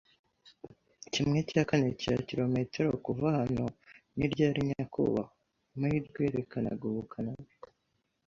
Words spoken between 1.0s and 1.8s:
kimwe cya